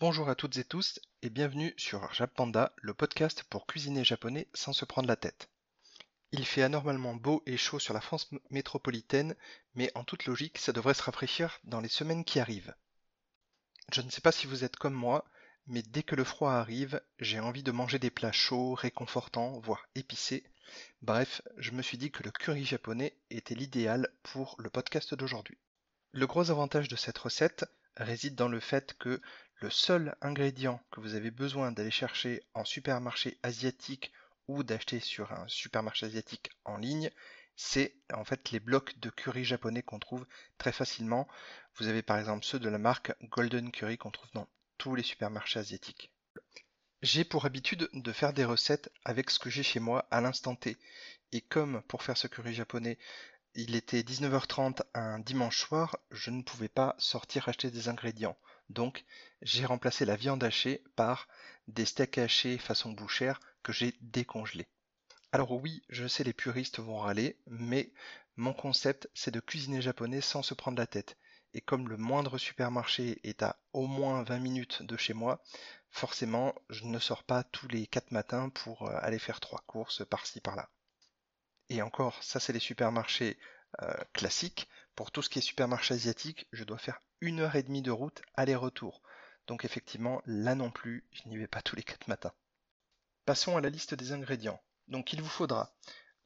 Bonjour 0.00 0.28
à 0.28 0.36
toutes 0.36 0.58
et 0.58 0.64
tous 0.64 1.00
et 1.22 1.28
bienvenue 1.28 1.74
sur 1.76 2.14
Japanda, 2.14 2.72
le 2.76 2.94
podcast 2.94 3.42
pour 3.50 3.66
cuisiner 3.66 4.04
japonais 4.04 4.46
sans 4.54 4.72
se 4.72 4.84
prendre 4.84 5.08
la 5.08 5.16
tête. 5.16 5.50
Il 6.30 6.46
fait 6.46 6.62
anormalement 6.62 7.16
beau 7.16 7.42
et 7.46 7.56
chaud 7.56 7.80
sur 7.80 7.94
la 7.94 8.00
France 8.00 8.30
métropolitaine, 8.50 9.34
mais 9.74 9.90
en 9.96 10.04
toute 10.04 10.26
logique, 10.26 10.58
ça 10.58 10.72
devrait 10.72 10.94
se 10.94 11.02
rafraîchir 11.02 11.58
dans 11.64 11.80
les 11.80 11.88
semaines 11.88 12.24
qui 12.24 12.38
arrivent. 12.38 12.76
Je 13.92 14.00
ne 14.00 14.08
sais 14.08 14.20
pas 14.20 14.30
si 14.30 14.46
vous 14.46 14.62
êtes 14.62 14.76
comme 14.76 14.94
moi, 14.94 15.24
mais 15.66 15.82
dès 15.82 16.04
que 16.04 16.14
le 16.14 16.22
froid 16.22 16.52
arrive, 16.52 17.02
j'ai 17.18 17.40
envie 17.40 17.64
de 17.64 17.72
manger 17.72 17.98
des 17.98 18.10
plats 18.10 18.30
chauds, 18.30 18.74
réconfortants, 18.74 19.58
voire 19.58 19.88
épicés. 19.96 20.44
Bref, 21.02 21.42
je 21.56 21.72
me 21.72 21.82
suis 21.82 21.98
dit 21.98 22.12
que 22.12 22.22
le 22.22 22.30
curry 22.30 22.64
japonais 22.64 23.16
était 23.30 23.56
l'idéal 23.56 24.08
pour 24.22 24.54
le 24.60 24.70
podcast 24.70 25.12
d'aujourd'hui. 25.16 25.58
Le 26.12 26.28
gros 26.28 26.52
avantage 26.52 26.86
de 26.86 26.94
cette 26.94 27.18
recette 27.18 27.64
réside 27.98 28.34
dans 28.34 28.48
le 28.48 28.60
fait 28.60 28.96
que 28.98 29.20
le 29.56 29.70
seul 29.70 30.16
ingrédient 30.20 30.80
que 30.90 31.00
vous 31.00 31.14
avez 31.14 31.30
besoin 31.30 31.72
d'aller 31.72 31.90
chercher 31.90 32.42
en 32.54 32.64
supermarché 32.64 33.38
asiatique 33.42 34.12
ou 34.46 34.62
d'acheter 34.62 35.00
sur 35.00 35.32
un 35.32 35.46
supermarché 35.48 36.06
asiatique 36.06 36.50
en 36.64 36.76
ligne, 36.76 37.10
c'est 37.56 37.96
en 38.12 38.24
fait 38.24 38.50
les 38.52 38.60
blocs 38.60 38.98
de 39.00 39.10
curry 39.10 39.44
japonais 39.44 39.82
qu'on 39.82 39.98
trouve 39.98 40.26
très 40.58 40.72
facilement. 40.72 41.26
Vous 41.76 41.88
avez 41.88 42.02
par 42.02 42.18
exemple 42.18 42.44
ceux 42.44 42.60
de 42.60 42.68
la 42.68 42.78
marque 42.78 43.12
Golden 43.24 43.72
Curry 43.72 43.98
qu'on 43.98 44.12
trouve 44.12 44.30
dans 44.32 44.48
tous 44.78 44.94
les 44.94 45.02
supermarchés 45.02 45.58
asiatiques. 45.58 46.12
J'ai 47.02 47.24
pour 47.24 47.46
habitude 47.46 47.88
de 47.92 48.12
faire 48.12 48.32
des 48.32 48.44
recettes 48.44 48.90
avec 49.04 49.30
ce 49.30 49.38
que 49.38 49.50
j'ai 49.50 49.62
chez 49.62 49.80
moi 49.80 50.06
à 50.10 50.20
l'instant 50.20 50.56
T. 50.56 50.76
Et 51.32 51.40
comme 51.40 51.82
pour 51.82 52.02
faire 52.02 52.16
ce 52.16 52.26
curry 52.26 52.54
japonais, 52.54 52.98
il 53.60 53.74
était 53.74 54.02
19h30 54.02 54.82
un 54.94 55.18
dimanche 55.18 55.58
soir, 55.58 55.98
je 56.12 56.30
ne 56.30 56.42
pouvais 56.42 56.68
pas 56.68 56.94
sortir 56.98 57.48
acheter 57.48 57.72
des 57.72 57.88
ingrédients. 57.88 58.38
Donc 58.70 59.04
j'ai 59.42 59.66
remplacé 59.66 60.04
la 60.04 60.14
viande 60.14 60.44
hachée 60.44 60.84
par 60.94 61.26
des 61.66 61.84
steaks 61.84 62.18
hachés 62.18 62.56
façon 62.56 62.92
bouchère 62.92 63.40
que 63.64 63.72
j'ai 63.72 63.96
décongelés. 64.00 64.68
Alors 65.32 65.50
oui, 65.50 65.82
je 65.88 66.06
sais 66.06 66.22
les 66.22 66.32
puristes 66.32 66.78
vont 66.78 66.98
râler, 66.98 67.36
mais 67.48 67.92
mon 68.36 68.52
concept 68.52 69.10
c'est 69.12 69.32
de 69.32 69.40
cuisiner 69.40 69.82
japonais 69.82 70.20
sans 70.20 70.44
se 70.44 70.54
prendre 70.54 70.78
la 70.78 70.86
tête. 70.86 71.16
Et 71.52 71.60
comme 71.60 71.88
le 71.88 71.96
moindre 71.96 72.38
supermarché 72.38 73.18
est 73.24 73.42
à 73.42 73.58
au 73.72 73.88
moins 73.88 74.22
20 74.22 74.38
minutes 74.38 74.82
de 74.84 74.96
chez 74.96 75.14
moi, 75.14 75.42
forcément 75.90 76.54
je 76.70 76.84
ne 76.84 77.00
sors 77.00 77.24
pas 77.24 77.42
tous 77.42 77.66
les 77.66 77.88
4 77.88 78.12
matins 78.12 78.50
pour 78.50 78.86
euh, 78.86 78.96
aller 79.02 79.18
faire 79.18 79.40
trois 79.40 79.64
courses 79.66 80.06
par-ci 80.06 80.40
par-là. 80.40 80.70
Et 81.70 81.82
encore, 81.82 82.22
ça 82.22 82.40
c'est 82.40 82.52
les 82.52 82.58
supermarchés 82.60 83.38
euh, 83.82 83.92
classiques. 84.12 84.68
Pour 84.94 85.10
tout 85.10 85.22
ce 85.22 85.28
qui 85.28 85.38
est 85.38 85.42
supermarché 85.42 85.94
asiatique, 85.94 86.46
je 86.52 86.64
dois 86.64 86.78
faire 86.78 87.00
une 87.20 87.40
heure 87.40 87.56
et 87.56 87.62
demie 87.62 87.82
de 87.82 87.90
route 87.90 88.22
aller-retour. 88.34 89.02
Donc 89.46 89.64
effectivement, 89.64 90.22
là 90.26 90.54
non 90.54 90.70
plus, 90.70 91.04
je 91.12 91.28
n'y 91.28 91.36
vais 91.36 91.46
pas 91.46 91.62
tous 91.62 91.76
les 91.76 91.82
quatre 91.82 92.08
matins. 92.08 92.32
Passons 93.24 93.56
à 93.56 93.60
la 93.60 93.70
liste 93.70 93.94
des 93.94 94.12
ingrédients. 94.12 94.60
Donc 94.88 95.12
il 95.12 95.22
vous 95.22 95.28
faudra 95.28 95.74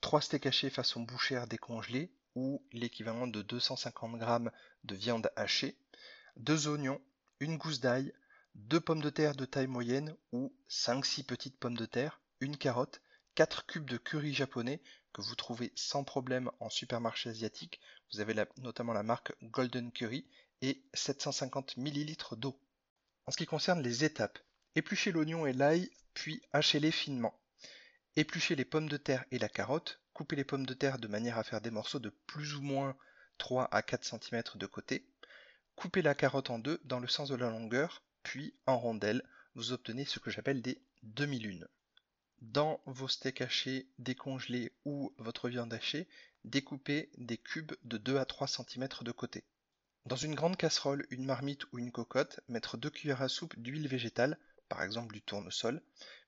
3 0.00 0.20
steaks 0.20 0.46
hachés 0.46 0.70
façon 0.70 1.00
bouchère 1.00 1.46
décongelés 1.46 2.12
ou 2.34 2.64
l'équivalent 2.72 3.26
de 3.26 3.42
250 3.42 4.20
g 4.20 4.50
de 4.84 4.94
viande 4.94 5.30
hachée, 5.36 5.76
2 6.36 6.68
oignons, 6.68 7.00
une 7.40 7.56
gousse 7.56 7.80
d'ail, 7.80 8.12
2 8.54 8.80
pommes 8.80 9.02
de 9.02 9.10
terre 9.10 9.34
de 9.34 9.44
taille 9.44 9.66
moyenne 9.66 10.14
ou 10.32 10.54
5-6 10.68 11.24
petites 11.24 11.58
pommes 11.58 11.76
de 11.76 11.86
terre, 11.86 12.20
une 12.40 12.56
carotte, 12.56 13.00
4 13.34 13.66
cubes 13.66 13.88
de 13.88 13.96
curry 13.96 14.34
japonais 14.34 14.80
que 15.12 15.22
vous 15.22 15.34
trouvez 15.34 15.72
sans 15.74 16.04
problème 16.04 16.50
en 16.60 16.70
supermarché 16.70 17.30
asiatique. 17.30 17.80
Vous 18.12 18.20
avez 18.20 18.34
notamment 18.58 18.92
la 18.92 19.02
marque 19.02 19.32
Golden 19.42 19.90
Curry 19.92 20.26
et 20.62 20.82
750 20.94 21.76
ml 21.76 22.16
d'eau. 22.36 22.58
En 23.26 23.30
ce 23.30 23.36
qui 23.36 23.46
concerne 23.46 23.82
les 23.82 24.04
étapes, 24.04 24.38
épluchez 24.74 25.12
l'oignon 25.12 25.46
et 25.46 25.52
l'ail, 25.52 25.90
puis 26.14 26.42
hachez-les 26.52 26.90
finement. 26.90 27.38
Épluchez 28.16 28.56
les 28.56 28.64
pommes 28.64 28.88
de 28.88 28.96
terre 28.96 29.24
et 29.30 29.38
la 29.38 29.48
carotte, 29.48 30.00
coupez 30.12 30.34
les 30.34 30.44
pommes 30.44 30.66
de 30.66 30.74
terre 30.74 30.98
de 30.98 31.08
manière 31.08 31.38
à 31.38 31.44
faire 31.44 31.60
des 31.60 31.70
morceaux 31.70 32.00
de 32.00 32.10
plus 32.26 32.54
ou 32.54 32.62
moins 32.62 32.96
3 33.38 33.68
à 33.70 33.82
4 33.82 34.04
cm 34.04 34.42
de 34.56 34.66
côté. 34.66 35.08
Coupez 35.76 36.02
la 36.02 36.14
carotte 36.14 36.50
en 36.50 36.58
deux 36.58 36.80
dans 36.84 36.98
le 36.98 37.06
sens 37.06 37.28
de 37.28 37.36
la 37.36 37.50
longueur, 37.50 38.02
puis 38.24 38.56
en 38.66 38.78
rondelles, 38.78 39.22
vous 39.54 39.72
obtenez 39.72 40.04
ce 40.04 40.18
que 40.18 40.30
j'appelle 40.30 40.60
des 40.60 40.82
demi-lunes. 41.02 41.68
Dans 42.40 42.80
vos 42.86 43.08
steaks 43.08 43.40
hachés 43.40 43.88
décongelés 43.98 44.72
ou 44.84 45.12
votre 45.18 45.48
viande 45.48 45.74
hachée, 45.74 46.08
découpez 46.44 47.10
des 47.16 47.36
cubes 47.36 47.74
de 47.82 47.98
2 47.98 48.16
à 48.16 48.24
3 48.24 48.46
cm 48.46 48.88
de 49.00 49.12
côté. 49.12 49.44
Dans 50.06 50.16
une 50.16 50.36
grande 50.36 50.56
casserole, 50.56 51.06
une 51.10 51.24
marmite 51.24 51.64
ou 51.72 51.78
une 51.78 51.90
cocotte, 51.90 52.40
mettre 52.48 52.76
2 52.76 52.90
cuillères 52.90 53.22
à 53.22 53.28
soupe 53.28 53.58
d'huile 53.58 53.88
végétale, 53.88 54.38
par 54.68 54.82
exemple 54.82 55.12
du 55.12 55.20
tournesol, 55.20 55.82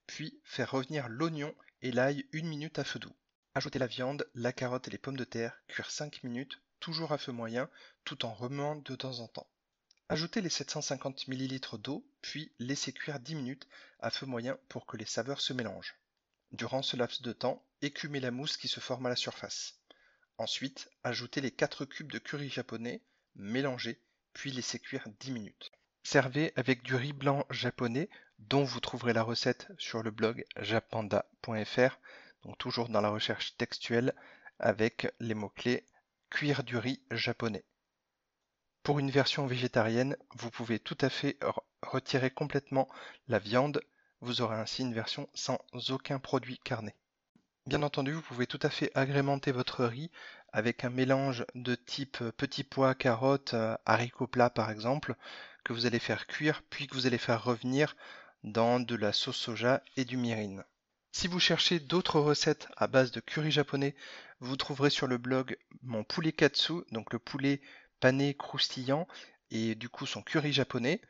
puis 0.06 0.41
faire 0.44 0.72
revenir 0.72 1.09
l'oignon 1.09 1.54
et 1.81 1.93
l'ail 1.93 2.27
une 2.32 2.48
minute 2.48 2.78
à 2.81 2.84
feu 2.84 2.98
doux. 2.98 3.15
Ajoutez 3.54 3.78
la 3.78 3.87
viande, 3.87 4.28
la 4.34 4.53
carotte 4.53 4.88
et 4.88 4.91
les 4.91 4.98
pommes 4.98 5.16
de 5.16 5.25
terre, 5.25 5.62
cuire 5.69 5.91
5 5.91 6.25
minutes, 6.25 6.60
toujours 6.81 7.12
à 7.12 7.19
feu 7.19 7.32
moyen, 7.32 7.71
tout 8.04 8.25
en 8.25 8.34
remuant 8.34 8.77
de 8.77 8.97
temps 8.97 9.21
en 9.21 9.28
temps. 9.28 9.48
Ajoutez 10.10 10.41
les 10.41 10.48
750 10.48 11.28
ml 11.28 11.78
d'eau, 11.78 12.04
puis 12.21 12.50
laissez 12.59 12.93
cuire 12.93 13.21
10 13.21 13.37
minutes 13.37 13.69
à 14.00 14.10
feu 14.10 14.26
moyen 14.26 14.59
pour 14.69 14.84
que 14.84 14.97
les 14.97 15.04
saveurs 15.04 15.41
se 15.41 15.53
mélangent. 15.53 15.94
Durant 16.50 16.82
ce 16.82 16.97
laps 16.97 17.22
de 17.22 17.32
temps, 17.32 17.65
écumez 17.81 18.19
la 18.19 18.32
mousse 18.32 18.56
qui 18.56 18.66
se 18.66 18.81
forme 18.81 19.06
à 19.06 19.09
la 19.09 19.15
surface. 19.15 19.78
Ensuite, 20.37 20.91
ajoutez 21.04 21.41
les 21.41 21.53
4 21.53 21.84
cubes 21.84 22.10
de 22.10 22.19
curry 22.19 22.48
japonais, 22.48 23.03
mélangez, 23.37 24.03
puis 24.32 24.50
laissez 24.50 24.81
cuire 24.81 25.06
10 25.21 25.31
minutes. 25.31 25.71
Servez 26.03 26.53
avec 26.56 26.82
du 26.82 26.97
riz 26.97 27.12
blanc 27.12 27.47
japonais, 27.48 28.10
dont 28.41 28.65
vous 28.65 28.81
trouverez 28.81 29.12
la 29.12 29.22
recette 29.22 29.69
sur 29.78 30.03
le 30.03 30.10
blog 30.10 30.44
japanda.fr, 30.56 32.00
donc 32.42 32.59
toujours 32.59 32.88
dans 32.88 33.00
la 33.00 33.10
recherche 33.10 33.56
textuelle 33.59 34.16
avec 34.59 35.06
les 35.21 35.34
mots-clés 35.34 35.87
cuire 36.31 36.65
du 36.65 36.77
riz 36.78 37.00
japonais. 37.12 37.65
Pour 38.82 38.98
une 38.98 39.10
version 39.10 39.46
végétarienne, 39.46 40.16
vous 40.34 40.50
pouvez 40.50 40.78
tout 40.78 40.98
à 41.00 41.10
fait 41.10 41.38
retirer 41.82 42.30
complètement 42.30 42.88
la 43.28 43.38
viande 43.38 43.82
vous 44.20 44.42
aurez 44.42 44.56
ainsi 44.56 44.82
une 44.82 44.94
version 44.94 45.28
sans 45.34 45.58
aucun 45.88 46.18
produit 46.18 46.58
carné. 46.58 46.94
Bien 47.66 47.82
entendu, 47.82 48.12
vous 48.12 48.22
pouvez 48.22 48.46
tout 48.46 48.58
à 48.62 48.70
fait 48.70 48.91
agrémenter 48.94 49.52
votre 49.52 49.84
riz 49.84 50.10
avec 50.52 50.84
un 50.84 50.91
mélange 50.91 51.44
de 51.54 51.74
type 51.74 52.18
petits 52.36 52.64
pois, 52.64 52.94
carottes, 52.94 53.54
euh, 53.54 53.76
haricots 53.86 54.26
plats 54.26 54.50
par 54.50 54.70
exemple, 54.70 55.14
que 55.64 55.72
vous 55.72 55.86
allez 55.86 55.98
faire 55.98 56.26
cuire 56.26 56.62
puis 56.68 56.86
que 56.86 56.94
vous 56.94 57.06
allez 57.06 57.18
faire 57.18 57.44
revenir 57.44 57.97
dans 58.42 58.80
de 58.80 58.94
la 58.94 59.12
sauce 59.12 59.36
soja 59.36 59.82
et 59.97 60.04
du 60.04 60.16
mirin. 60.16 60.64
Si 61.12 61.26
vous 61.26 61.41
cherchez 61.41 61.80
d'autres 61.80 62.20
recettes 62.20 62.68
à 62.76 62.86
base 62.86 63.10
de 63.10 63.20
curry 63.20 63.50
japonais, 63.50 63.94
vous 64.41 64.56
trouverez 64.56 64.91
sur 64.91 65.06
le 65.06 65.18
blog 65.18 65.56
mon 65.82 66.04
poulet 66.04 66.32
katsu, 66.32 66.84
donc 66.92 67.12
le 67.12 67.18
poulet 67.18 67.60
pané 68.00 68.34
croustillant 68.34 69.06
et 69.50 69.75
du 69.75 69.88
coup 69.88 70.06
son 70.06 70.22
curry 70.22 70.53
japonais, 70.53 71.00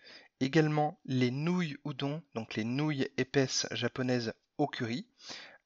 également 0.40 1.00
les 1.04 1.30
nouilles 1.30 1.76
udon, 1.84 2.22
donc 2.34 2.54
les 2.54 2.64
nouilles 2.64 3.08
épaisses 3.16 3.66
japonaises 3.70 4.34
au 4.58 4.66
curry, 4.66 5.06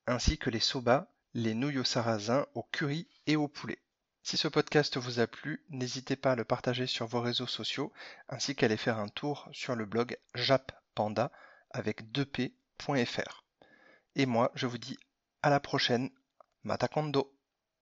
ainsi 0.06 0.38
que 0.38 0.50
les 0.50 0.60
soba, 0.60 1.12
les 1.32 1.54
nouilles 1.54 1.78
au 1.78 1.84
sarrasin, 1.84 2.46
au 2.54 2.62
curry 2.62 3.08
et 3.26 3.36
au 3.36 3.48
poulet. 3.48 3.78
Si 4.22 4.36
ce 4.36 4.48
podcast 4.48 4.96
vous 4.96 5.20
a 5.20 5.26
plu, 5.26 5.64
n'hésitez 5.68 6.16
pas 6.16 6.32
à 6.32 6.36
le 6.36 6.44
partager 6.44 6.86
sur 6.86 7.06
vos 7.06 7.20
réseaux 7.20 7.46
sociaux, 7.46 7.92
ainsi 8.28 8.54
qu'à 8.54 8.66
aller 8.66 8.76
faire 8.76 8.98
un 8.98 9.08
tour 9.08 9.48
sur 9.52 9.74
le 9.76 9.84
blog 9.84 10.16
jappanda 10.34 11.30
avec 11.70 12.04
2p.fr. 12.10 13.44
Et 14.16 14.26
moi, 14.26 14.50
je 14.54 14.66
vous 14.66 14.78
dis 14.78 14.98
à 15.42 15.50
la 15.50 15.60
prochaine. 15.60 16.10
Matakondo 16.62 17.33